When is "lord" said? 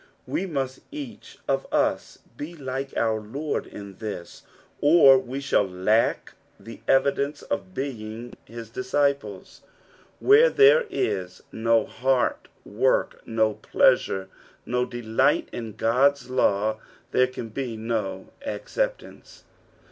3.19-3.67